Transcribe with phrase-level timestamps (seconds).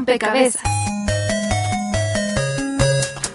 [0.00, 0.62] rompecabezas.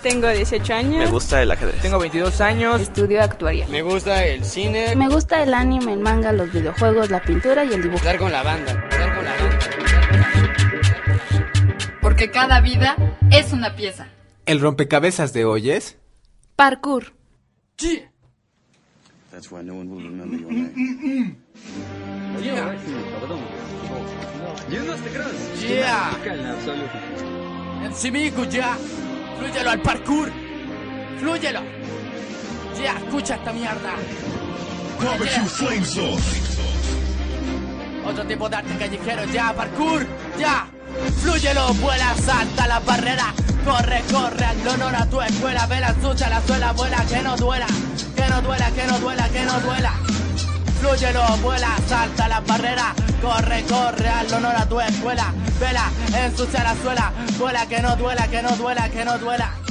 [0.02, 1.06] Tengo 18 años.
[1.06, 1.82] Me gusta el ajedrez.
[1.82, 2.82] Tengo 22 años.
[2.82, 3.67] Estudio actuaría.
[3.67, 4.96] Me gusta el cine.
[4.96, 7.98] Me gusta el anime, el manga, los videojuegos, la pintura y el dibujo.
[7.98, 8.71] Estar con la banda.
[8.89, 9.60] Estar con la banda.
[12.02, 12.96] Porque cada vida
[13.32, 14.07] es una pieza.
[14.46, 15.97] El rompecabezas de hoy es
[16.56, 17.14] Parkour.
[17.78, 18.11] Yeah.
[19.32, 21.36] That's why no one will remember your name.
[22.42, 22.74] Yeah.
[22.74, 23.85] Yeah.
[27.83, 28.78] En Simiku, ya.
[29.37, 30.32] Flúyelo al parkour.
[31.19, 31.61] Flúyelo.
[32.81, 33.93] Ya, escucha esta mierda.
[38.05, 40.05] Otro tipo de arte callejero, ya, parkour,
[40.39, 40.67] ya.
[41.21, 43.34] Flúyelo, vuela, salta la barrera.
[43.65, 45.65] Corre, corre, al honor a tu escuela.
[45.67, 47.67] Vela, sucha la suela, vuela, que no duela.
[48.15, 49.93] Que no duela, que no duela, que no duela.
[51.13, 52.95] Vuela, salta la barrera.
[53.21, 55.31] Corre, corre, al honor a tu escuela.
[55.59, 55.91] Vela,
[56.25, 57.13] ensucia la suela.
[57.37, 59.65] Vuela, que no duela, que no duela, que no duela.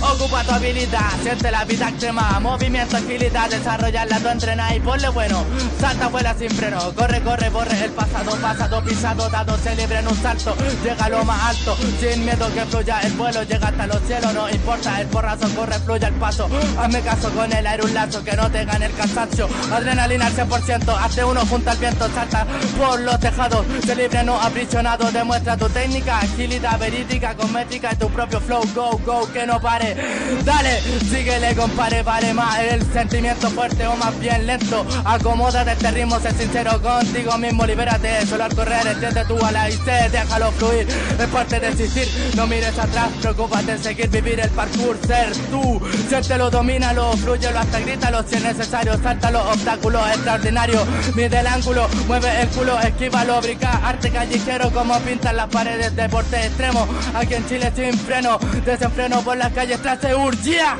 [0.00, 5.44] Ocupa tu habilidad, siente la vida extrema Movimiento, agilidad, desarrollarla tu entrena y ponle bueno.
[5.80, 10.08] Salta, vuela sin freno, corre, corre, borre el pasado Pasado, pisado, dado, se libre en
[10.08, 10.54] un salto.
[10.84, 13.42] Llega a lo más alto, sin miedo que fluya el vuelo.
[13.42, 16.48] Llega hasta los cielos, no importa, el porrazo corre, fluye el paso.
[16.78, 19.48] Hazme caso con el aire un lazo, que no te gane el cansancio.
[19.72, 22.46] Adrenalina al 100%, hazte uno junto al viento Salta
[22.78, 27.96] por los tejados, se libre, no aprisionado Demuestra tu técnica, agilidad verídica Con métrica y
[27.96, 30.80] tu propio flow, go, go, que no Dale,
[31.10, 34.86] síguele compare, vale más el sentimiento fuerte o más bien lento.
[35.04, 39.68] Acomódate este ritmo, sé sincero contigo mismo Libérate, solo al correr, entiende tú a la
[39.68, 42.08] IC Déjalo fluir, es parte de existir.
[42.34, 47.80] No mires atrás, preocúpate en seguir, vivir el parkour Ser tú, siéntelo, domínalo, flúyelo hasta
[47.80, 50.82] grítalo Si es necesario, salta los obstáculos extraordinarios
[51.14, 56.36] Mide el ángulo, mueve el culo, esquívalo, brinca Arte callejero como pintan las paredes, deporte
[56.46, 56.86] extremo.
[57.14, 60.76] Aquí en Chile sin freno, desenfreno por las calles clase urgía.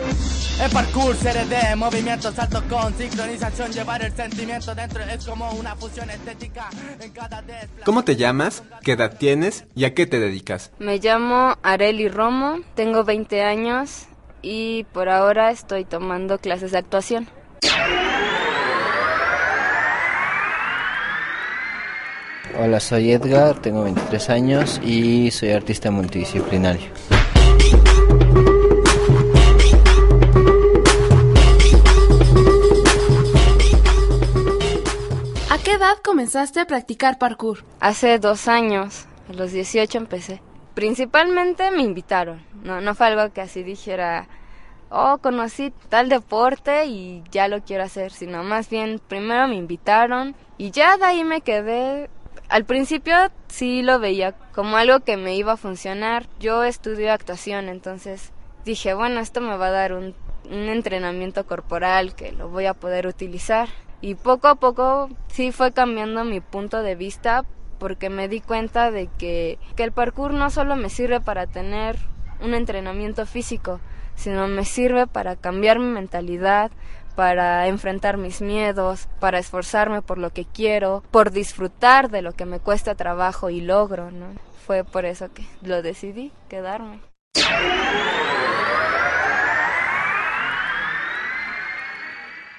[0.62, 5.74] El parkour se de movimientos saltos con sincronización, llevar el sentimiento dentro es como una
[5.74, 6.70] fusión estética
[7.00, 7.42] en cada
[7.84, 8.62] ¿Cómo te llamas?
[8.84, 9.64] ¿Qué edad tienes?
[9.74, 10.70] ¿Y a qué te dedicas?
[10.78, 14.06] Me llamo Areli Romo, tengo 20 años
[14.42, 17.28] y por ahora estoy tomando clases de actuación.
[22.60, 27.17] Hola, soy Edgar, tengo 23 años y soy artista multidisciplinario.
[35.68, 37.62] Qué edad comenzaste a practicar parkour?
[37.78, 40.40] Hace dos años, a los 18 empecé.
[40.72, 44.28] Principalmente me invitaron, no, no fue algo que así dijera,
[44.88, 50.34] oh, conocí tal deporte y ya lo quiero hacer, sino más bien primero me invitaron
[50.56, 52.08] y ya de ahí me quedé.
[52.48, 53.14] Al principio
[53.48, 56.28] sí lo veía como algo que me iba a funcionar.
[56.40, 58.32] Yo estudio actuación, entonces
[58.64, 60.14] dije, bueno, esto me va a dar un,
[60.50, 63.68] un entrenamiento corporal que lo voy a poder utilizar.
[64.00, 67.44] Y poco a poco sí fue cambiando mi punto de vista
[67.78, 71.96] porque me di cuenta de que, que el parkour no solo me sirve para tener
[72.40, 73.80] un entrenamiento físico,
[74.14, 76.70] sino me sirve para cambiar mi mentalidad,
[77.14, 82.44] para enfrentar mis miedos, para esforzarme por lo que quiero, por disfrutar de lo que
[82.44, 84.26] me cuesta trabajo y logro, ¿no?
[84.66, 87.00] Fue por eso que lo decidí, quedarme.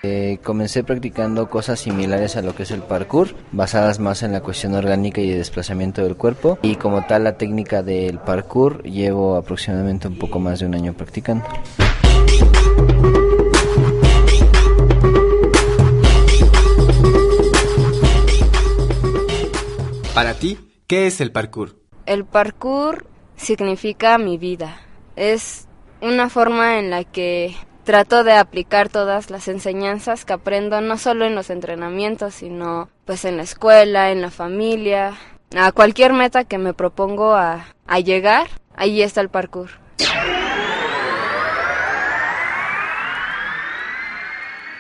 [0.02, 4.40] Eh, comencé practicando cosas similares a lo que es el parkour, basadas más en la
[4.40, 6.58] cuestión orgánica y de desplazamiento del cuerpo.
[6.62, 10.94] Y como tal, la técnica del parkour llevo aproximadamente un poco más de un año
[10.94, 11.46] practicando.
[20.14, 21.76] Para ti, ¿qué es el parkour?
[22.06, 23.06] El parkour
[23.36, 24.80] significa mi vida.
[25.18, 25.68] Es
[26.02, 27.54] una forma en la que
[27.90, 33.26] trato de aplicar todas las enseñanzas que aprendo no solo en los entrenamientos, sino pues
[33.26, 35.18] en la escuela, en la familia,
[35.58, 39.72] a cualquier meta que me propongo a, a llegar, ahí está el parkour.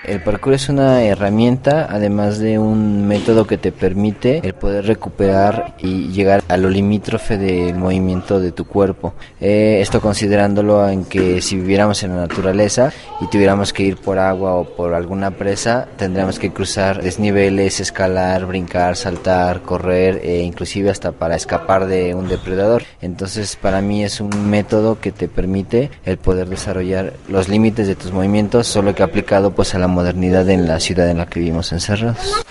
[0.10, 5.76] El parkour es una herramienta, además de un método que te permite el poder recuperar
[5.78, 9.14] y llegar a lo limítrofe del movimiento de tu cuerpo.
[9.40, 12.92] Eh, esto considerándolo en que si viviéramos en la naturaleza
[13.22, 18.48] y tuviéramos que ir por agua o por alguna presa, tendríamos que cruzar desniveles, escalar,
[18.48, 22.82] brincar, saltar, correr e inclusive hasta para escapar de un depredador.
[23.04, 27.94] Entonces para mí es un método que te permite el poder desarrollar los límites de
[27.94, 31.42] tus movimientos, solo que aplicado pues a la modernidad en la ciudad en la que
[31.42, 32.46] vivimos encerrados.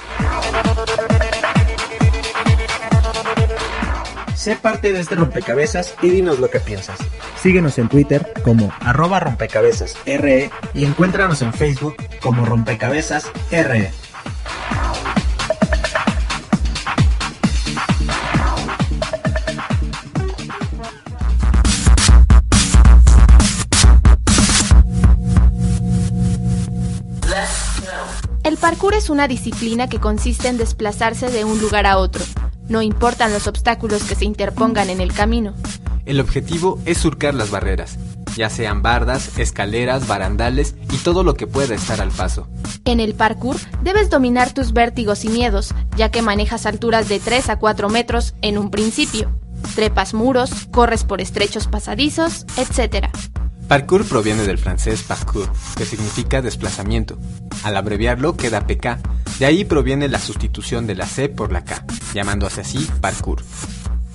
[4.35, 6.99] Sé parte de este rompecabezas y dinos lo que piensas.
[7.41, 13.93] Síguenos en Twitter como arroba rompecabezas RE y encuéntranos en Facebook como rompecabezas RE.
[29.08, 32.22] Es una disciplina que consiste en desplazarse de un lugar a otro.
[32.69, 35.55] No importan los obstáculos que se interpongan en el camino.
[36.05, 37.99] El objetivo es surcar las barreras,
[38.37, 42.49] ya sean bardas, escaleras, barandales y todo lo que pueda estar al paso.
[42.84, 47.49] En el parkour debes dominar tus vértigos y miedos, ya que manejas alturas de 3
[47.49, 49.31] a 4 metros en un principio.
[49.75, 53.08] Trepas muros, corres por estrechos pasadizos, etc.
[53.69, 57.19] Parkour proviene del francés parcours, que significa desplazamiento.
[57.65, 58.99] Al abreviarlo queda PK,
[59.38, 61.85] de ahí proviene la sustitución de la C por la K,
[62.15, 63.43] llamándose así parkour.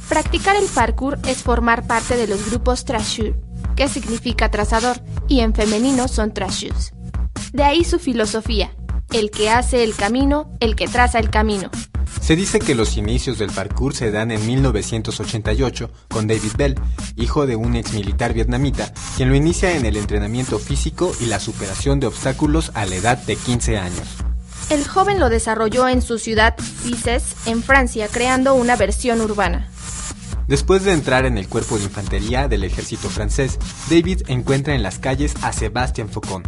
[0.10, 3.40] Practicar el parkour es formar parte de los grupos trashur,
[3.76, 4.98] que significa trazador,
[5.28, 6.92] y en femenino son trashus.
[7.52, 8.76] De ahí su filosofía,
[9.12, 11.70] el que hace el camino, el que traza el camino.
[12.24, 16.76] Se dice que los inicios del parkour se dan en 1988 con David Bell,
[17.18, 21.42] hijo de un ex militar vietnamita, quien lo inicia en el entrenamiento físico y la
[21.42, 24.08] superación de obstáculos a la edad de 15 años.
[24.70, 29.68] El joven lo desarrolló en su ciudad Cices, en Francia, creando una versión urbana.
[30.48, 33.60] Después de entrar en el cuerpo de infantería del ejército francés,
[33.90, 36.44] David encuentra en las calles a Sébastien Faucon,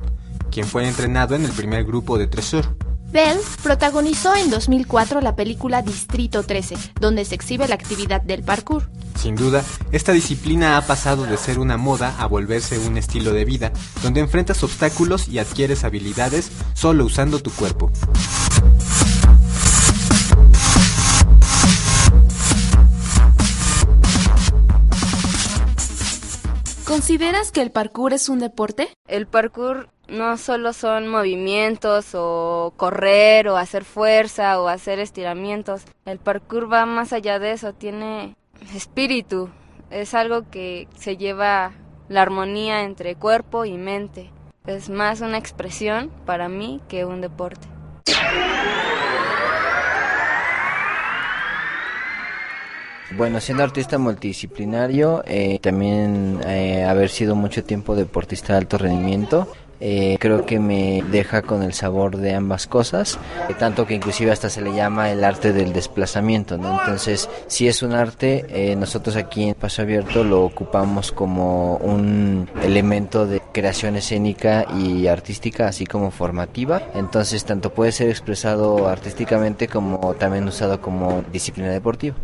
[0.52, 2.78] quien fue entrenado en el primer grupo de Tresor.
[3.16, 8.90] Bell protagonizó en 2004 la película Distrito 13, donde se exhibe la actividad del parkour.
[9.18, 9.64] Sin duda,
[9.94, 13.72] esta disciplina ha pasado de ser una moda a volverse un estilo de vida,
[14.04, 17.90] donde enfrentas obstáculos y adquieres habilidades solo usando tu cuerpo.
[26.96, 28.88] ¿Consideras que el parkour es un deporte?
[29.10, 35.82] El parkour no solo son movimientos o correr o hacer fuerza o hacer estiramientos.
[36.06, 38.38] El parkour va más allá de eso, tiene
[38.74, 39.50] espíritu.
[39.90, 41.74] Es algo que se lleva
[42.08, 44.32] la armonía entre cuerpo y mente.
[44.66, 47.68] Es más una expresión para mí que un deporte.
[53.12, 59.48] Bueno, siendo artista multidisciplinario, eh, también eh, haber sido mucho tiempo deportista de alto rendimiento,
[59.80, 63.20] eh, creo que me deja con el sabor de ambas cosas,
[63.60, 66.80] tanto que inclusive hasta se le llama el arte del desplazamiento, ¿no?
[66.80, 73.28] Entonces, si es un arte, nosotros aquí en Paso Abierto lo ocupamos como un elemento
[73.28, 76.82] de creación escénica y artística, así como formativa.
[76.96, 82.16] Entonces, tanto puede ser expresado artísticamente como también usado como disciplina deportiva.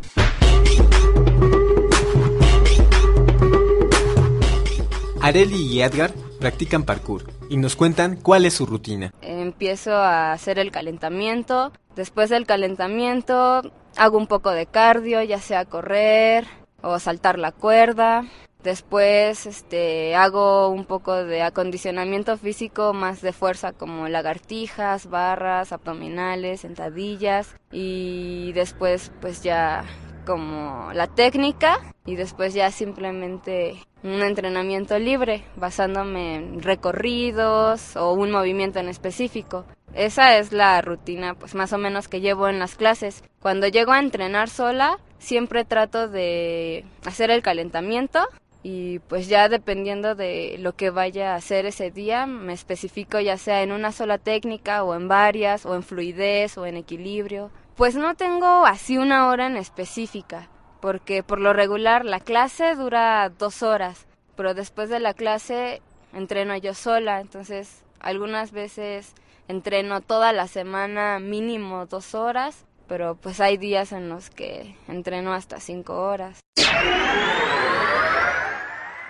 [5.22, 9.14] Areli y Edgar practican parkour y nos cuentan cuál es su rutina.
[9.22, 13.62] Empiezo a hacer el calentamiento, después del calentamiento
[13.98, 16.48] hago un poco de cardio, ya sea correr
[16.82, 18.26] o saltar la cuerda.
[18.64, 26.62] Después este, hago un poco de acondicionamiento físico más de fuerza como lagartijas, barras, abdominales,
[26.62, 29.84] sentadillas y después pues ya
[30.26, 38.32] como la técnica y después ya simplemente un entrenamiento libre basándome en recorridos o un
[38.32, 39.66] movimiento en específico.
[39.94, 43.24] Esa es la rutina pues más o menos que llevo en las clases.
[43.42, 48.20] Cuando llego a entrenar sola siempre trato de hacer el calentamiento
[48.64, 53.38] y pues ya dependiendo de lo que vaya a hacer ese día me especifico ya
[53.38, 57.96] sea en una sola técnica o en varias o en fluidez o en equilibrio pues
[57.96, 60.50] no tengo así una hora en específica,
[60.82, 65.82] porque por lo regular la clase dura dos horas, pero después de la clase
[66.14, 69.14] entreno yo sola, entonces algunas veces
[69.48, 75.34] entreno toda la semana mínimo dos horas, pero pues hay días en los que entreno
[75.34, 76.40] hasta cinco horas.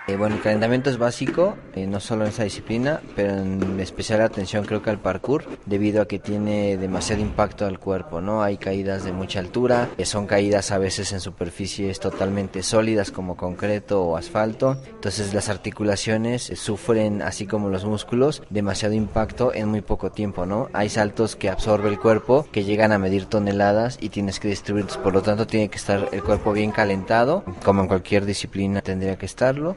[0.08, 4.20] Eh, bueno, el calentamiento es básico, eh, no solo en esta disciplina, pero en especial
[4.20, 8.42] atención creo que al parkour, debido a que tiene demasiado impacto al cuerpo, ¿no?
[8.42, 13.36] Hay caídas de mucha altura, eh, son caídas a veces en superficies totalmente sólidas como
[13.36, 19.82] concreto o asfalto, entonces las articulaciones sufren, así como los músculos, demasiado impacto en muy
[19.82, 20.68] poco tiempo, ¿no?
[20.72, 24.96] Hay saltos que absorbe el cuerpo, que llegan a medir toneladas y tienes que distribuirlos,
[24.96, 29.16] por lo tanto tiene que estar el cuerpo bien calentado, como en cualquier disciplina tendría
[29.16, 29.76] que estarlo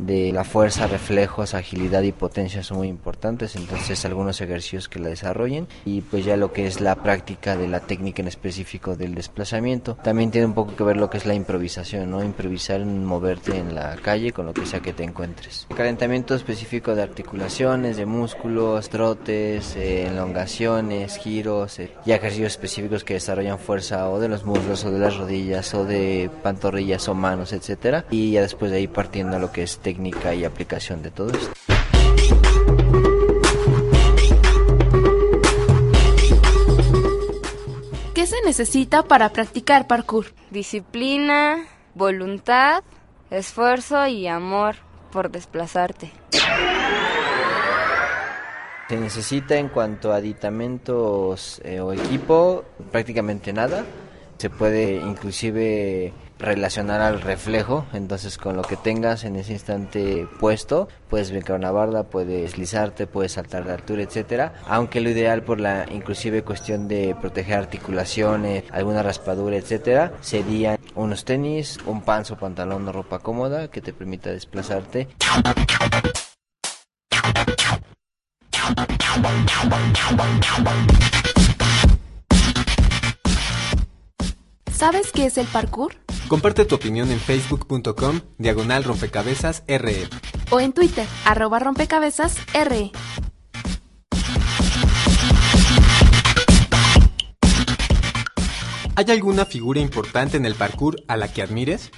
[0.00, 5.08] de la fuerza, reflejos, agilidad y potencia son muy importantes, entonces algunos ejercicios que la
[5.08, 9.14] desarrollen y pues ya lo que es la práctica de la técnica en específico del
[9.14, 9.96] desplazamiento.
[10.02, 12.24] También tiene un poco que ver lo que es la improvisación, ¿no?
[12.24, 15.66] Improvisar en moverte en la calle con lo que sea que te encuentres.
[15.74, 23.14] calentamiento específico de articulaciones, de músculos, trotes, eh, elongaciones, giros eh, y ejercicios específicos que
[23.14, 27.52] desarrollan fuerza o de los muslos o de las rodillas o de pantorrillas o manos,
[27.52, 28.06] etcétera.
[28.10, 31.32] Y ya después de ahí partiendo a lo que es técnica y aplicación de todo
[31.32, 31.50] esto.
[38.14, 40.26] ¿Qué se necesita para practicar parkour?
[40.52, 41.66] Disciplina,
[41.96, 42.84] voluntad,
[43.32, 44.76] esfuerzo y amor
[45.10, 46.12] por desplazarte.
[48.88, 53.84] Se necesita en cuanto a aditamentos eh, o equipo prácticamente nada.
[54.38, 60.88] Se puede inclusive relacionar al reflejo, entonces con lo que tengas en ese instante puesto,
[61.08, 65.60] puedes brincar una barda, puedes deslizarte, puedes saltar de altura, etcétera, aunque lo ideal por
[65.60, 72.88] la inclusive cuestión de proteger articulaciones, alguna raspadura, etcétera, serían unos tenis, un panzo, pantalón
[72.88, 75.08] o ropa cómoda que te permita desplazarte.
[84.72, 85.94] ¿Sabes qué es el parkour?
[86.30, 90.06] Comparte tu opinión en facebook.com diagonal rompecabezas RE
[90.52, 92.92] o en Twitter arroba rompecabezas RE.
[98.94, 101.90] ¿Hay alguna figura importante en el parkour a la que admires?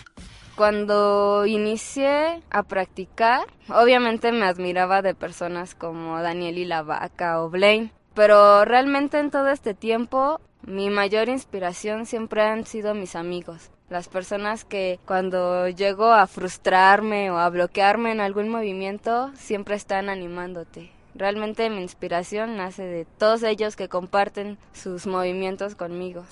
[0.57, 7.51] Cuando inicié a practicar, obviamente me admiraba de personas como Daniel y la Vaca o
[7.51, 13.71] Blaine, pero realmente en todo este tiempo mi mayor inspiración siempre han sido mis amigos
[13.93, 20.09] las personas que cuando llego a frustrarme o a bloquearme en algún movimiento siempre están
[20.09, 20.91] animándote.
[21.15, 26.25] Realmente mi inspiración nace de todos ellos que comparten sus movimientos conmigo.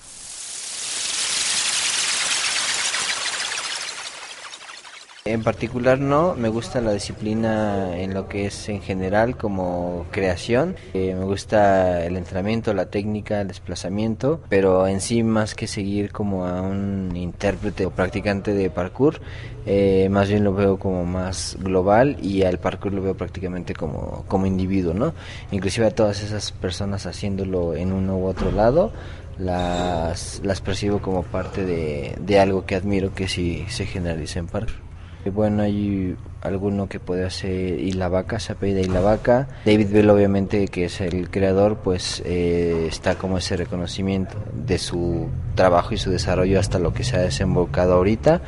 [5.23, 10.75] En particular no, me gusta la disciplina en lo que es en general como creación,
[10.95, 16.11] eh, me gusta el entrenamiento, la técnica, el desplazamiento, pero en sí más que seguir
[16.11, 19.21] como a un intérprete o practicante de parkour,
[19.67, 24.25] eh, más bien lo veo como más global y al parkour lo veo prácticamente como,
[24.27, 25.13] como individuo, ¿no?
[25.51, 28.91] Inclusive a todas esas personas haciéndolo en uno u otro lado,
[29.37, 34.47] las, las percibo como parte de, de algo que admiro que sí se generaliza en
[34.47, 34.90] parkour.
[35.29, 39.47] Bueno, hay alguno que puede hacer y la vaca, se apellida y la vaca.
[39.65, 45.29] David Bell, obviamente, que es el creador, pues eh, está como ese reconocimiento de su
[45.55, 48.41] trabajo y su desarrollo hasta lo que se ha desembocado ahorita.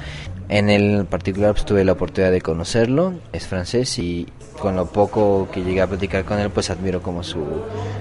[0.50, 4.27] En el particular pues, tuve la oportunidad de conocerlo, es francés y
[4.60, 7.44] con lo poco que llegué a platicar con él pues admiro como su,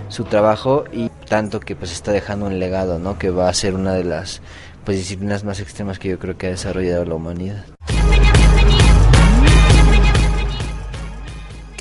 [0.09, 3.19] su trabajo y tanto que pues está dejando un legado, ¿no?
[3.19, 4.43] Que va a ser una de las
[4.85, 7.65] pues disciplinas más extremas que yo creo que ha desarrollado la humanidad.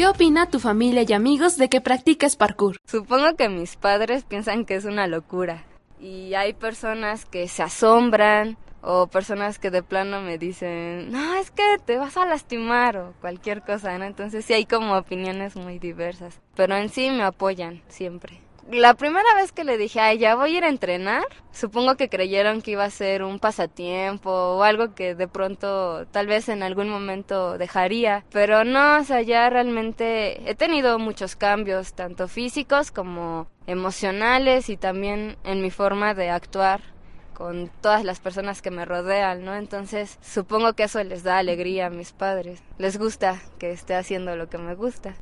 [0.02, 2.78] ¿Qué opina tu familia y amigos de que practiques parkour?
[2.88, 5.64] Supongo que mis padres piensan que es una locura.
[6.00, 11.52] Y hay personas que se asombran o personas que de plano me dicen, no, es
[11.52, 14.06] que te vas a lastimar o cualquier cosa, ¿no?
[14.06, 16.42] Entonces sí hay como opiniones muy diversas.
[16.56, 20.56] Pero en sí me apoyan siempre la primera vez que le dije, ay, ya voy
[20.56, 24.94] a ir a entrenar, supongo que creyeron que iba a ser un pasatiempo o algo
[24.94, 30.50] que de pronto tal vez en algún momento dejaría, pero no, o sea, ya realmente
[30.50, 36.82] he tenido muchos cambios, tanto físicos como emocionales y también en mi forma de actuar
[37.34, 39.56] con todas las personas que me rodean, ¿no?
[39.56, 42.62] Entonces, supongo que eso les da alegría a mis padres.
[42.78, 45.16] Les gusta que esté haciendo lo que me gusta.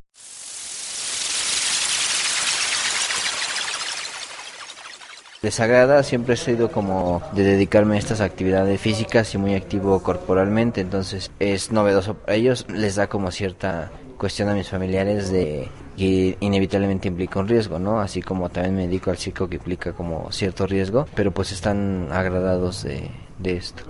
[5.42, 10.80] Desagrada, siempre he sido como de dedicarme a estas actividades físicas y muy activo corporalmente,
[10.80, 16.36] entonces es novedoso para ellos, les da como cierta cuestión a mis familiares de que
[16.40, 18.00] inevitablemente implica un riesgo, ¿no?
[18.00, 22.08] Así como también me dedico al circo que implica como cierto riesgo, pero pues están
[22.10, 23.82] agradados de, de esto.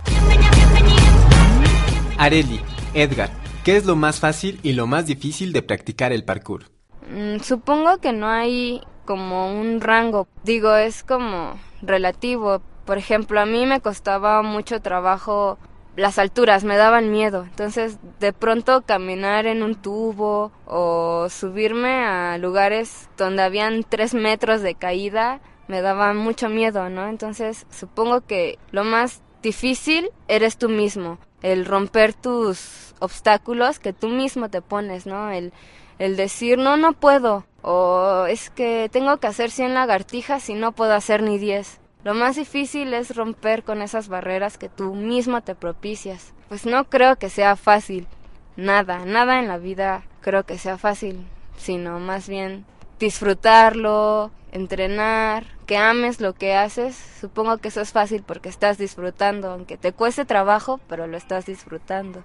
[2.19, 2.61] Areli,
[2.95, 3.31] Edgar,
[3.65, 6.65] ¿qué es lo más fácil y lo más difícil de practicar el parkour?
[7.11, 10.29] Mm, supongo que no hay como un rango.
[10.45, 12.63] Digo, es como relativo.
[12.85, 15.59] Por ejemplo, a mí me costaba mucho trabajo
[15.97, 17.43] las alturas, me daban miedo.
[17.43, 24.63] Entonces, de pronto caminar en un tubo o subirme a lugares donde habían tres metros
[24.63, 27.09] de caída, me daba mucho miedo, ¿no?
[27.09, 31.19] Entonces, supongo que lo más difícil eres tú mismo.
[31.43, 35.33] el romper tus obstáculos que tú mismo te pones, ¿no?
[35.33, 35.53] El,
[36.01, 40.73] el decir, no, no puedo, o es que tengo que hacer 100 lagartijas y no
[40.73, 41.79] puedo hacer ni 10.
[42.05, 46.33] Lo más difícil es romper con esas barreras que tú mismo te propicias.
[46.49, 48.09] Pues no creo que sea fácil,
[48.57, 51.23] nada, nada en la vida creo que sea fácil,
[51.59, 52.65] sino más bien
[52.99, 56.97] disfrutarlo, entrenar, que ames lo que haces.
[57.21, 61.45] Supongo que eso es fácil porque estás disfrutando, aunque te cueste trabajo, pero lo estás
[61.45, 62.25] disfrutando.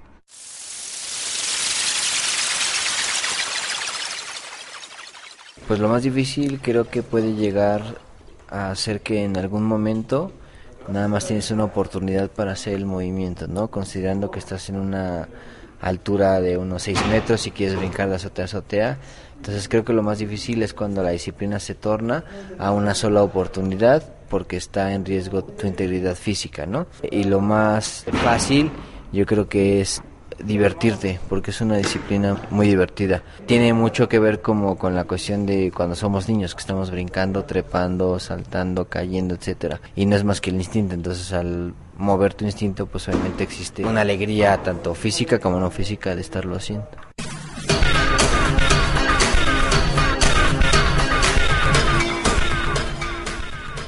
[5.68, 7.82] Pues lo más difícil creo que puede llegar
[8.50, 10.32] a ser que en algún momento
[10.88, 13.70] nada más tienes una oportunidad para hacer el movimiento, ¿no?
[13.70, 15.28] Considerando que estás en una
[15.82, 18.98] altura de unos 6 metros y quieres brincar de azotea a azotea.
[19.38, 22.24] Entonces creo que lo más difícil es cuando la disciplina se torna
[22.60, 26.86] a una sola oportunidad porque está en riesgo tu integridad física, ¿no?
[27.10, 28.70] Y lo más fácil
[29.12, 30.02] yo creo que es
[30.44, 33.24] divertirte, porque es una disciplina muy divertida.
[33.46, 37.46] Tiene mucho que ver como con la cuestión de cuando somos niños, que estamos brincando,
[37.46, 39.80] trepando, saltando, cayendo, etcétera.
[39.96, 43.86] Y no es más que el instinto, entonces al mover tu instinto, pues obviamente existe
[43.86, 46.88] una alegría tanto física como no física de estarlo haciendo.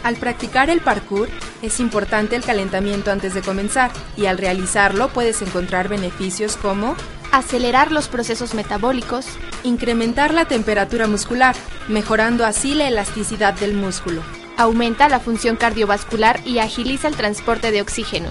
[0.07, 1.27] Al practicar el parkour
[1.61, 6.95] es importante el calentamiento antes de comenzar y al realizarlo puedes encontrar beneficios como
[7.33, 9.27] acelerar los procesos metabólicos,
[9.63, 11.57] incrementar la temperatura muscular,
[11.89, 14.21] mejorando así la elasticidad del músculo,
[14.55, 18.29] aumenta la función cardiovascular y agiliza el transporte de oxígeno,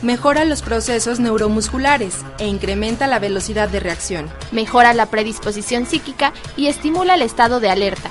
[0.00, 6.68] mejora los procesos neuromusculares e incrementa la velocidad de reacción, mejora la predisposición psíquica y
[6.68, 8.10] estimula el estado de alerta,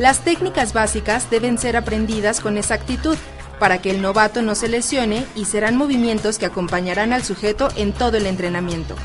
[0.00, 3.18] las técnicas básicas deben ser aprendidas con exactitud
[3.58, 7.92] para que el novato no se lesione y serán movimientos que acompañarán al sujeto en
[7.92, 8.96] todo el entrenamiento.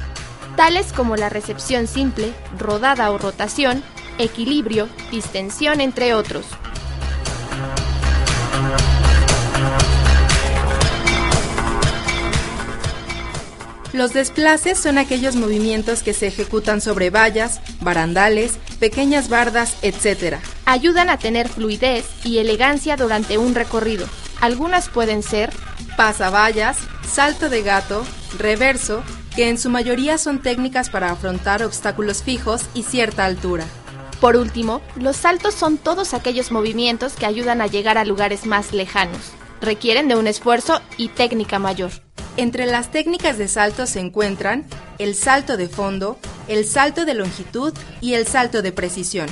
[0.56, 3.84] Tales como la recepción simple, rodada o rotación,
[4.20, 6.46] equilibrio, distensión, entre otros.
[13.96, 20.36] Los desplaces son aquellos movimientos que se ejecutan sobre vallas, barandales, pequeñas bardas, etc.
[20.66, 24.06] Ayudan a tener fluidez y elegancia durante un recorrido.
[24.42, 25.50] Algunas pueden ser
[25.96, 26.78] pasavallas,
[27.10, 28.04] salto de gato,
[28.38, 29.02] reverso,
[29.34, 33.64] que en su mayoría son técnicas para afrontar obstáculos fijos y cierta altura.
[34.20, 38.74] Por último, los saltos son todos aquellos movimientos que ayudan a llegar a lugares más
[38.74, 39.32] lejanos.
[39.62, 42.05] Requieren de un esfuerzo y técnica mayor.
[42.38, 44.66] Entre las técnicas de salto se encuentran
[45.00, 46.18] el salto de fondo,
[46.50, 49.28] el salto de longitud y el salto de precisión,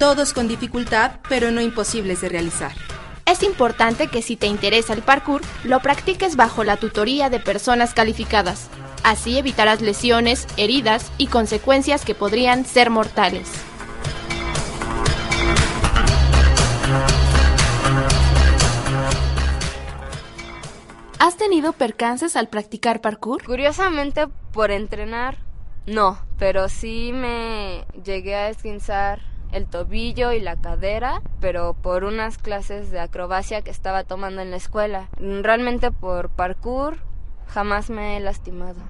[0.00, 2.72] todos con dificultad pero no imposibles de realizar.
[3.26, 7.94] Es importante que si te interesa el parkour, lo practiques bajo la tutoría de personas
[7.94, 8.66] calificadas.
[9.04, 13.48] Así evitarás lesiones, heridas y consecuencias que podrían ser mortales.
[21.24, 23.44] ¿Has tenido percances al practicar parkour?
[23.44, 25.36] Curiosamente, por entrenar,
[25.86, 29.20] no, pero sí me llegué a esguinzar
[29.52, 34.50] el tobillo y la cadera, pero por unas clases de acrobacia que estaba tomando en
[34.50, 35.10] la escuela.
[35.16, 36.98] Realmente por parkour
[37.46, 38.80] jamás me he lastimado.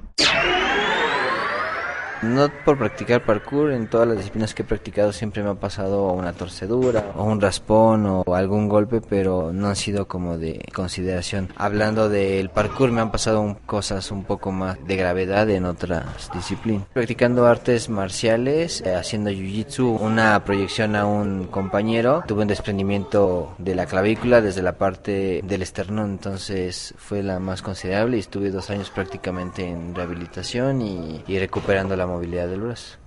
[2.22, 6.12] No por practicar parkour, en todas las disciplinas que he practicado siempre me ha pasado
[6.12, 11.48] una torcedura o un raspón o algún golpe, pero no han sido como de consideración.
[11.56, 16.86] Hablando del parkour me han pasado cosas un poco más de gravedad en otras disciplinas.
[16.92, 23.74] Practicando artes marciales, eh, haciendo jiu-jitsu, una proyección a un compañero, tuve un desprendimiento de
[23.74, 28.70] la clavícula desde la parte del esternón, entonces fue la más considerable y estuve dos
[28.70, 32.98] años prácticamente en rehabilitación y, y recuperando la movilidad del brazo.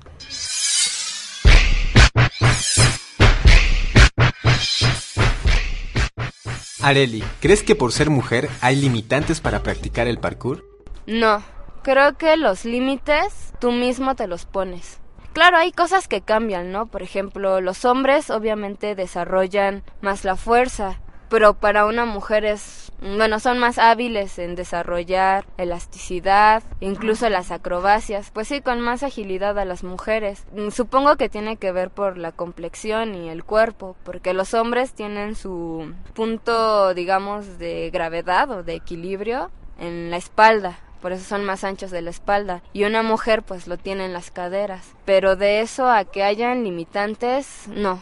[6.82, 10.64] Areli, ¿crees que por ser mujer hay limitantes para practicar el parkour?
[11.08, 11.42] No,
[11.82, 15.00] creo que los límites tú mismo te los pones.
[15.34, 16.86] Claro, hay cosas que cambian, ¿no?
[16.86, 23.40] Por ejemplo, los hombres obviamente desarrollan más la fuerza, pero para una mujer es, bueno,
[23.40, 29.66] son más hábiles en desarrollar elasticidad, incluso las acrobacias, pues sí, con más agilidad a
[29.66, 30.46] las mujeres.
[30.56, 34.94] Mm, supongo que tiene que ver por la complexión y el cuerpo, porque los hombres
[34.94, 41.46] tienen su punto, digamos, de gravedad o de equilibrio en la espalda, por eso son
[41.46, 45.36] más anchos de la espalda y una mujer pues lo tiene en las caderas pero
[45.36, 48.00] de eso a que hayan limitantes no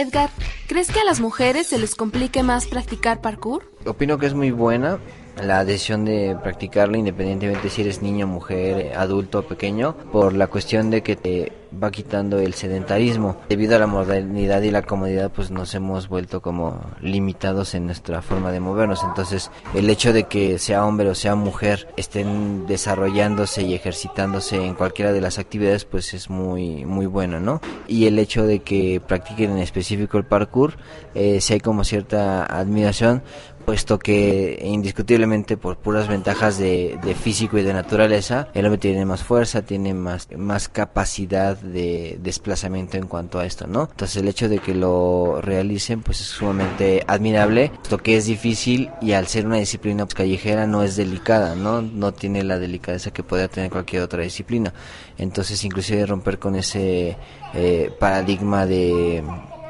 [0.00, 0.30] Edgar,
[0.70, 3.70] ¿Crees que a las mujeres se les complique más practicar parkour?
[3.84, 5.00] Opino que es muy buena
[5.42, 10.90] la decisión de practicarla independientemente si eres niño, mujer, adulto o pequeño, por la cuestión
[10.90, 13.36] de que te va quitando el sedentarismo.
[13.48, 18.22] Debido a la modernidad y la comodidad, pues nos hemos vuelto como limitados en nuestra
[18.22, 19.02] forma de movernos.
[19.04, 24.74] Entonces, el hecho de que sea hombre o sea mujer estén desarrollándose y ejercitándose en
[24.74, 27.60] cualquiera de las actividades, pues es muy muy bueno, ¿no?
[27.86, 30.76] Y el hecho de que practiquen en específico el parkour,
[31.14, 33.22] eh, si hay como cierta admiración,
[33.70, 39.22] puesto que indiscutiblemente por puras ventajas de, físico y de naturaleza, el hombre tiene más
[39.22, 43.82] fuerza, tiene más, más capacidad de desplazamiento en cuanto a esto, ¿no?
[43.88, 48.90] Entonces el hecho de que lo realicen pues es sumamente admirable, puesto que es difícil
[49.00, 51.80] y al ser una disciplina callejera no es delicada, ¿no?
[51.80, 54.74] No tiene la delicadeza que podría tener cualquier otra disciplina.
[55.16, 57.16] Entonces inclusive romper con ese
[57.54, 59.22] eh, paradigma de,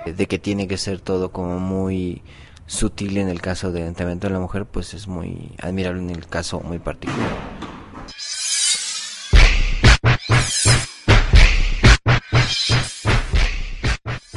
[0.07, 2.23] de que tiene que ser todo como muy
[2.71, 6.27] sutil en el caso del entrenamiento de la mujer, pues es muy admirable en el
[6.27, 7.37] caso muy particular.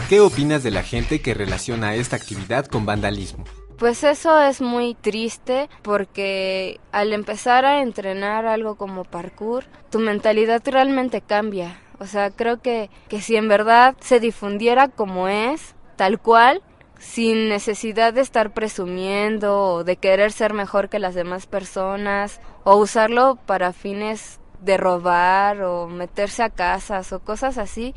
[0.10, 3.46] ¿Qué opinas de la gente que relaciona esta actividad con vandalismo?
[3.78, 10.62] Pues eso es muy triste porque al empezar a entrenar algo como parkour, tu mentalidad
[10.66, 11.80] realmente cambia.
[12.00, 16.62] O sea, creo que, que si en verdad se difundiera como es, tal cual,
[17.04, 22.78] sin necesidad de estar presumiendo o de querer ser mejor que las demás personas o
[22.78, 27.94] usarlo para fines de robar o meterse a casas o cosas así.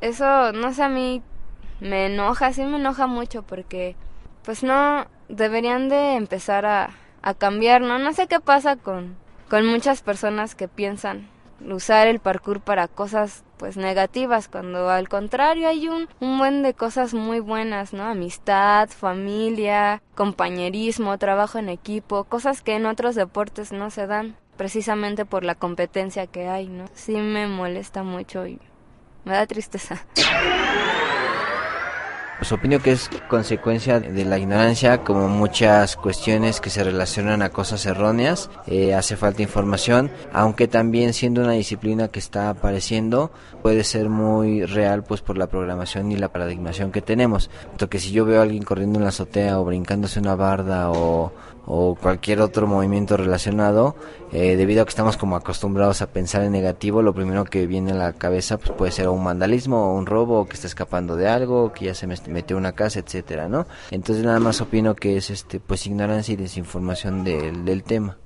[0.00, 1.22] Eso, no sé, a mí
[1.80, 3.96] me enoja, sí me enoja mucho porque
[4.44, 7.98] pues no deberían de empezar a, a cambiar, ¿no?
[7.98, 9.16] No sé qué pasa con,
[9.50, 11.28] con muchas personas que piensan
[11.60, 16.74] usar el parkour para cosas pues negativas cuando al contrario hay un, un buen de
[16.74, 18.04] cosas muy buenas, ¿no?
[18.04, 25.24] Amistad, familia, compañerismo, trabajo en equipo, cosas que en otros deportes no se dan precisamente
[25.24, 26.86] por la competencia que hay, ¿no?
[26.94, 28.58] Sí me molesta mucho y
[29.24, 30.04] me da tristeza.
[32.38, 37.50] Pues opino que es consecuencia de la ignorancia, como muchas cuestiones que se relacionan a
[37.50, 38.48] cosas erróneas.
[38.68, 44.64] Eh, hace falta información, aunque también siendo una disciplina que está apareciendo, puede ser muy
[44.64, 47.50] real pues por la programación y la paradigmación que tenemos.
[47.76, 51.32] Porque si yo veo a alguien corriendo en la azotea o brincándose una barda o,
[51.70, 53.94] o cualquier otro movimiento relacionado,
[54.32, 57.92] eh, debido a que estamos como acostumbrados a pensar en negativo, lo primero que viene
[57.92, 61.14] a la cabeza pues puede ser un vandalismo, o un robo, o que está escapando
[61.16, 63.66] de algo, que ya se metió una casa, etcétera, ¿no?
[63.90, 68.18] Entonces nada más opino que es este pues ignorancia y desinformación del, del tema.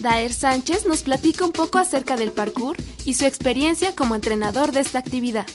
[0.00, 4.80] Daer Sánchez nos platica un poco acerca del parkour y su experiencia como entrenador de
[4.80, 5.46] esta actividad.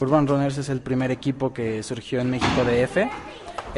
[0.00, 3.10] Urban Runners es el primer equipo que surgió en México de F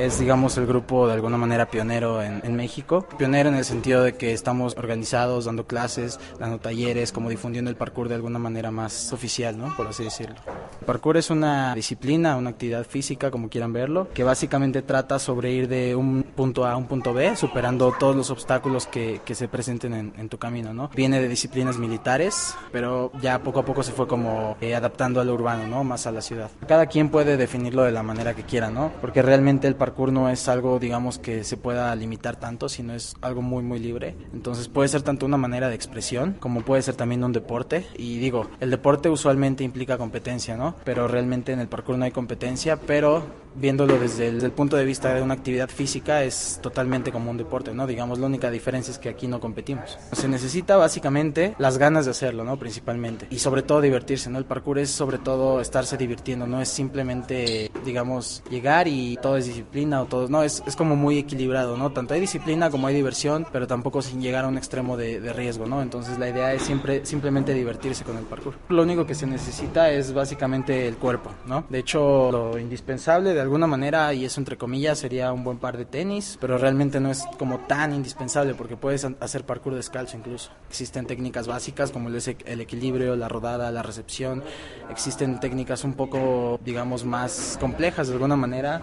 [0.05, 3.07] es, digamos, el grupo de alguna manera pionero en, en, México.
[3.19, 7.77] Pionero en el sentido de que estamos organizados, dando clases, dando talleres, como difundiendo el
[7.77, 9.75] parkour de alguna manera más oficial, ¿no?
[9.77, 10.37] Por así decirlo.
[10.81, 15.53] El parkour es una disciplina, una actividad física, como quieran verlo, que básicamente trata sobre
[15.53, 19.35] ir de un punto A a un punto B, superando todos los obstáculos que, que
[19.35, 20.89] se presenten en, en, tu camino, ¿no?
[20.95, 25.25] Viene de disciplinas militares, pero ya poco a poco se fue como eh, adaptando a
[25.25, 25.85] lo urbano, ¿no?
[25.85, 26.51] Más a la ciudad.
[26.67, 28.93] Cada quien puede definirlo de la manera que quiera, ¿no?
[29.01, 33.15] Porque realmente el parkour no es algo, digamos, que se pueda limitar tanto, sino es
[33.21, 34.17] algo muy, muy libre.
[34.33, 37.87] Entonces puede ser tanto una manera de expresión como puede ser también un deporte.
[37.97, 40.75] Y digo, el deporte usualmente implica competencia, ¿no?
[40.85, 43.25] Pero realmente en el parkour no hay competencia, pero
[43.55, 47.31] viéndolo desde el, desde el, punto de vista de una actividad física es totalmente como
[47.31, 47.87] un deporte, ¿no?
[47.87, 49.99] Digamos, la única diferencia es que aquí no competimos.
[50.13, 52.59] Se necesita básicamente las ganas de hacerlo, ¿no?
[52.59, 53.27] Principalmente.
[53.31, 54.39] Y sobre todo divertirse, ¿no?
[54.39, 59.47] El parkour es sobre todo estarse divirtiendo, no es simplemente, digamos, llegar y todo es
[59.47, 61.91] disciplina o todo, no, es, es como muy equilibrado, ¿no?
[61.93, 65.67] Tanto hay disciplina como hay diversión, pero tampoco sin llegar a un extremo de, riesgo,
[65.67, 65.83] ¿no?
[65.83, 68.55] Entonces la idea es siempre simplemente divertirse con el parkour.
[68.69, 71.65] Lo único que se necesita es básicamente el cuerpo, ¿no?
[71.69, 75.85] De hecho, lo indispensable alguna manera, y eso entre comillas, sería un buen par de
[75.85, 80.51] tenis, pero realmente no es como tan indispensable porque puedes hacer parkour descalzo incluso.
[80.69, 84.43] Existen técnicas básicas como el equilibrio, la rodada, la recepción.
[84.91, 88.83] Existen técnicas un poco, digamos, más complejas de alguna manera,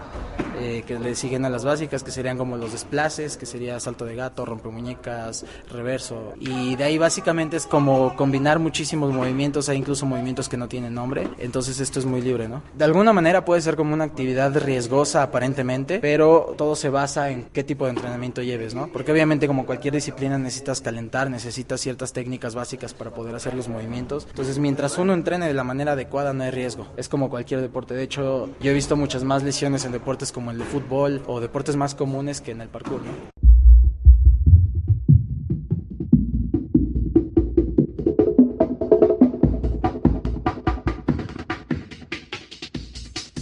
[0.59, 4.05] eh, que le siguen a las básicas, que serían como los desplaces, que sería salto
[4.05, 6.33] de gato, rompemuñecas, reverso.
[6.39, 10.93] Y de ahí básicamente es como combinar muchísimos movimientos, hay incluso movimientos que no tienen
[10.93, 12.61] nombre, entonces esto es muy libre, ¿no?
[12.75, 17.45] De alguna manera puede ser como una actividad riesgosa aparentemente, pero todo se basa en
[17.53, 18.87] qué tipo de entrenamiento lleves, ¿no?
[18.91, 23.67] Porque obviamente como cualquier disciplina necesitas calentar, necesitas ciertas técnicas básicas para poder hacer los
[23.67, 24.25] movimientos.
[24.29, 26.87] Entonces mientras uno entrene de la manera adecuada no hay riesgo.
[26.97, 27.93] Es como cualquier deporte.
[27.93, 31.39] De hecho, yo he visto muchas más lesiones en deportes como el de fútbol o
[31.39, 33.01] deportes más comunes que en el parkour.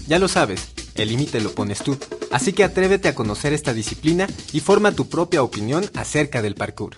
[0.08, 1.98] Ya lo sabes, el límite lo pones tú.
[2.32, 6.96] Así que atrévete a conocer esta disciplina y forma tu propia opinión acerca del parkour.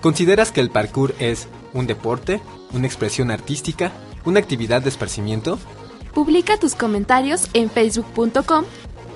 [0.00, 2.40] ¿Consideras que el parkour es un deporte,
[2.72, 3.92] una expresión artística,
[4.24, 5.58] una actividad de esparcimiento?
[6.14, 8.64] Publica tus comentarios en facebook.com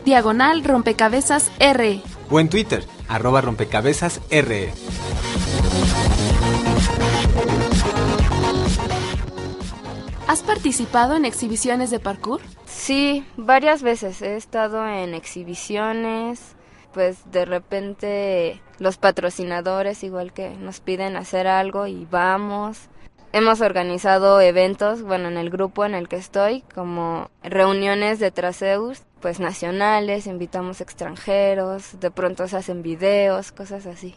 [0.05, 4.73] diagonal rompecabezas R o en Twitter arroba rompecabezas R.
[10.27, 12.41] ¿Has participado en exhibiciones de parkour?
[12.67, 16.41] Sí, varias veces he estado en exhibiciones,
[16.95, 22.89] pues de repente los patrocinadores igual que nos piden hacer algo y vamos.
[23.33, 29.03] Hemos organizado eventos, bueno, en el grupo en el que estoy, como reuniones de traseus,
[29.21, 34.15] pues nacionales, invitamos extranjeros, de pronto se hacen videos, cosas así.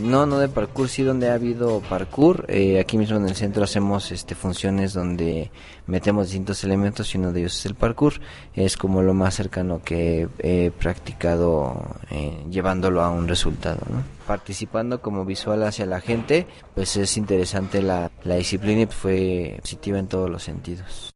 [0.00, 2.46] No, no de parkour, sí donde ha habido parkour.
[2.48, 5.50] Eh, aquí mismo en el centro hacemos este funciones donde
[5.86, 8.14] metemos distintos elementos y uno de ellos es el parkour.
[8.54, 13.80] Es como lo más cercano que he practicado eh, llevándolo a un resultado.
[14.26, 19.98] Participando como visual hacia la gente, pues es interesante la, la disciplina y fue positiva
[19.98, 21.12] en todos los sentidos.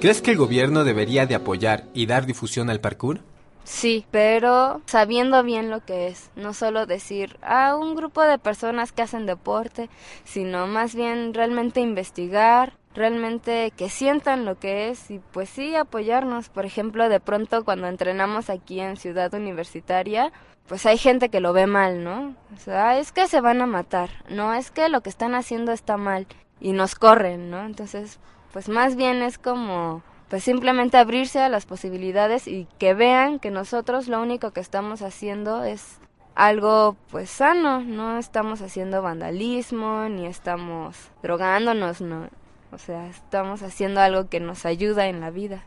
[0.00, 3.20] ¿Crees que el gobierno debería de apoyar y dar difusión al parkour?
[3.64, 8.92] Sí, pero sabiendo bien lo que es, no solo decir a un grupo de personas
[8.92, 9.88] que hacen deporte,
[10.24, 16.50] sino más bien realmente investigar, realmente que sientan lo que es y pues sí apoyarnos.
[16.50, 20.30] Por ejemplo, de pronto cuando entrenamos aquí en Ciudad Universitaria,
[20.68, 22.36] pues hay gente que lo ve mal, ¿no?
[22.54, 25.72] O sea, es que se van a matar, no es que lo que están haciendo
[25.72, 26.26] está mal
[26.60, 27.64] y nos corren, ¿no?
[27.64, 28.20] Entonces,
[28.52, 30.02] pues más bien es como
[30.34, 35.00] pues simplemente abrirse a las posibilidades y que vean que nosotros lo único que estamos
[35.00, 36.00] haciendo es
[36.34, 42.30] algo pues sano, no estamos haciendo vandalismo ni estamos drogándonos, no,
[42.72, 45.62] o sea, estamos haciendo algo que nos ayuda en la vida.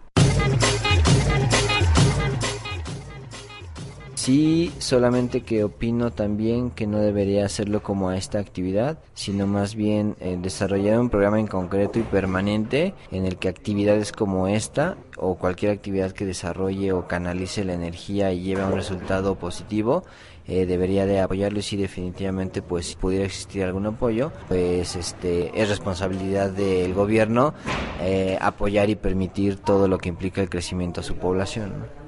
[4.27, 9.73] Sí, solamente que opino también que no debería hacerlo como a esta actividad, sino más
[9.73, 14.97] bien eh, desarrollar un programa en concreto y permanente en el que actividades como esta
[15.15, 20.03] o cualquier actividad que desarrolle o canalice la energía y lleve a un resultado positivo
[20.45, 25.57] eh, debería de apoyarlo y si definitivamente pues si pudiera existir algún apoyo pues este
[25.57, 27.53] es responsabilidad del gobierno
[28.01, 32.06] eh, apoyar y permitir todo lo que implica el crecimiento a su población.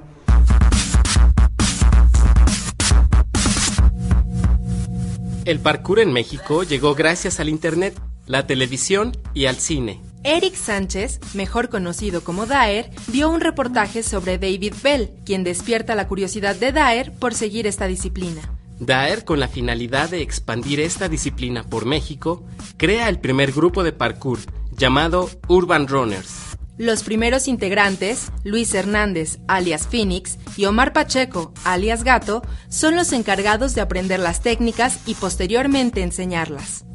[5.46, 10.02] El parkour en México llegó gracias al Internet, la televisión y al cine.
[10.24, 16.08] Eric Sánchez, mejor conocido como Daer, dio un reportaje sobre David Bell, quien despierta la
[16.08, 18.42] curiosidad de Daer por seguir esta disciplina.
[18.80, 22.46] Daer, con la finalidad de expandir esta disciplina por México,
[22.78, 24.40] crea el primer grupo de parkour
[24.72, 26.58] llamado Urban Runners.
[26.80, 33.76] Los primeros integrantes, Luis Hernández, alias Phoenix, y Omar Pacheco, alias Gato, son los encargados
[33.76, 36.86] de aprender las técnicas y posteriormente enseñarlas.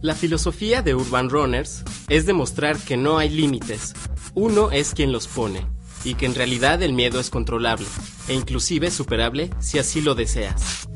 [0.00, 3.92] La filosofía de Urban Runners es demostrar que no hay límites,
[4.32, 5.66] uno es quien los pone,
[6.04, 7.84] y que en realidad el miedo es controlable,
[8.28, 10.88] e inclusive superable si así lo deseas.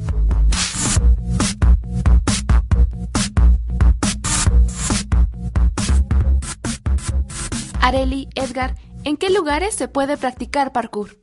[7.88, 8.74] Areli, Edgar,
[9.05, 11.16] ¿en qué lugares se puede practicar parkour?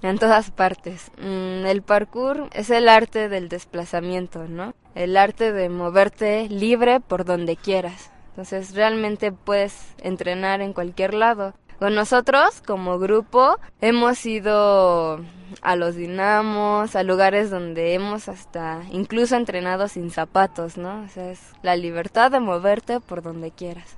[0.00, 1.10] En todas partes.
[1.18, 4.74] Mm, el parkour es el arte del desplazamiento, ¿no?
[4.94, 8.12] El arte de moverte libre por donde quieras.
[8.28, 9.74] Entonces realmente puedes
[10.04, 11.52] entrenar en cualquier lado.
[11.80, 15.18] Con nosotros, como grupo, hemos ido
[15.62, 21.02] a los dinamos, a lugares donde hemos hasta incluso entrenado sin zapatos, ¿no?
[21.02, 23.96] O sea, es la libertad de moverte por donde quieras.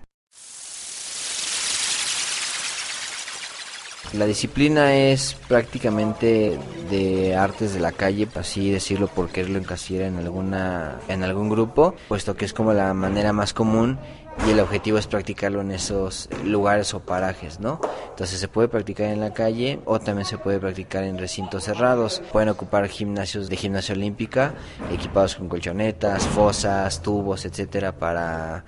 [4.12, 6.59] La disciplina es prácticamente
[6.90, 11.95] de artes de la calle, así decirlo por quererlo encasillar en alguna en algún grupo,
[12.09, 13.99] puesto que es como la manera más común
[14.47, 17.81] y el objetivo es practicarlo en esos lugares o parajes, ¿no?
[18.11, 22.23] Entonces se puede practicar en la calle o también se puede practicar en recintos cerrados.
[22.33, 24.55] Pueden ocupar gimnasios de gimnasia olímpica
[24.92, 28.64] equipados con colchonetas, fosas, tubos, etcétera para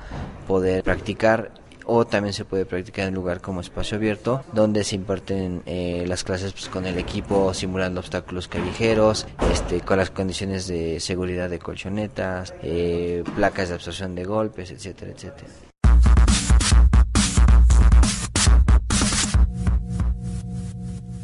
[0.46, 1.52] poder practicar
[1.88, 6.04] o también se puede practicar en un lugar como espacio abierto donde se imparten eh,
[6.06, 11.50] las clases pues, con el equipo simulando obstáculos callejeros este con las condiciones de seguridad
[11.50, 15.48] de colchonetas eh, placas de absorción de golpes etcétera etcétera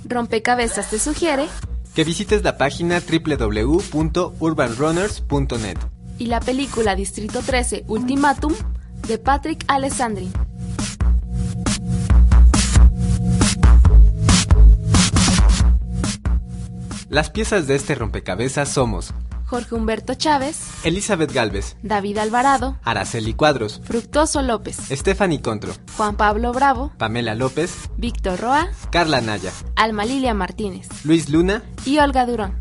[0.06, 1.46] Rompecabezas te sugiere
[1.94, 5.78] que visites la página www.urbanrunners.net
[6.18, 8.52] y la película Distrito 13 Ultimatum
[9.06, 10.30] de Patrick Alessandri.
[17.14, 19.14] Las piezas de este rompecabezas somos
[19.46, 26.52] Jorge Humberto Chávez, Elizabeth Galvez, David Alvarado, Araceli Cuadros, Fructuoso López, Stephanie Contro, Juan Pablo
[26.52, 32.60] Bravo, Pamela López, Víctor Roa, Carla Naya, Alma Lilia Martínez, Luis Luna y Olga Durón.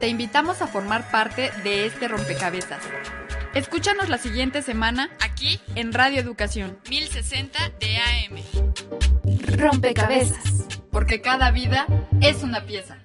[0.00, 2.80] Te invitamos a formar parte de este rompecabezas.
[3.54, 9.56] Escúchanos la siguiente semana aquí en Radio Educación 1060 de AM.
[9.56, 10.66] Rompecabezas.
[10.90, 11.86] Porque cada vida
[12.20, 13.03] es una pieza.